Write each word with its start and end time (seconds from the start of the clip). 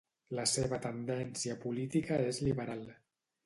La 0.37 0.45
seva 0.51 0.79
tendència 0.85 1.59
política 1.67 2.21
és 2.33 2.43
liberal. 2.49 2.87